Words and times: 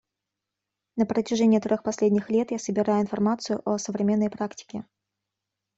На 0.95 1.05
протяжении 1.05 1.59
трех 1.59 1.83
последних 1.83 2.31
лет 2.31 2.49
я 2.49 2.57
собираю 2.57 3.03
информацию 3.03 3.61
о 3.69 3.77
современной 3.77 4.31
практике. 4.31 4.83